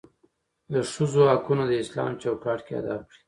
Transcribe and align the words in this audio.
دښځو 0.73 1.21
حقونه 1.31 1.63
داسلام 1.71 2.11
چوکاټ 2.21 2.59
کې 2.65 2.73
ادا 2.79 2.95
کړى. 3.05 3.17